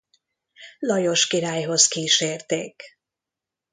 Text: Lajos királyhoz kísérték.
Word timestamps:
Lajos 0.79 1.27
királyhoz 1.27 1.87
kísérték. 1.87 2.83